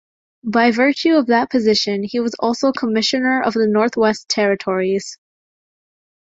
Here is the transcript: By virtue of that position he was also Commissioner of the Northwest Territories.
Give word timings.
By 0.43 0.71
virtue 0.71 1.13
of 1.13 1.27
that 1.27 1.51
position 1.51 2.01
he 2.03 2.19
was 2.19 2.33
also 2.39 2.71
Commissioner 2.71 3.39
of 3.43 3.53
the 3.53 3.67
Northwest 3.67 4.27
Territories. 4.29 5.19